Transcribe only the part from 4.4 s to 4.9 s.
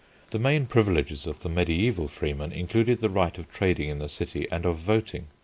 and of